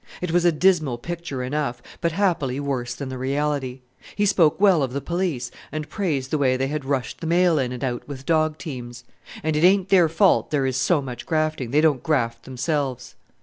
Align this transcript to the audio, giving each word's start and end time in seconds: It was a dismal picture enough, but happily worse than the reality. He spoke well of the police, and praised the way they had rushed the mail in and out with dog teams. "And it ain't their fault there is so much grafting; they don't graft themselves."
It 0.19 0.31
was 0.31 0.45
a 0.45 0.51
dismal 0.51 0.97
picture 0.97 1.43
enough, 1.43 1.79
but 2.01 2.13
happily 2.13 2.59
worse 2.59 2.95
than 2.95 3.09
the 3.09 3.19
reality. 3.19 3.81
He 4.15 4.25
spoke 4.25 4.59
well 4.59 4.81
of 4.81 4.93
the 4.93 4.99
police, 4.99 5.51
and 5.71 5.87
praised 5.87 6.31
the 6.31 6.39
way 6.39 6.57
they 6.57 6.69
had 6.69 6.85
rushed 6.85 7.21
the 7.21 7.27
mail 7.27 7.59
in 7.59 7.71
and 7.71 7.83
out 7.83 8.07
with 8.07 8.25
dog 8.25 8.57
teams. 8.57 9.03
"And 9.43 9.55
it 9.55 9.63
ain't 9.63 9.89
their 9.89 10.09
fault 10.09 10.49
there 10.49 10.65
is 10.65 10.75
so 10.75 11.03
much 11.03 11.27
grafting; 11.27 11.69
they 11.69 11.81
don't 11.81 12.01
graft 12.01 12.45
themselves." 12.45 13.13